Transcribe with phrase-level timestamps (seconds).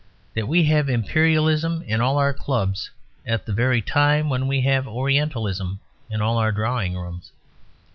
[0.33, 2.89] That we have Imperialism in all our clubs
[3.23, 7.31] at the very time when we have Orientalism in all our drawing rooms.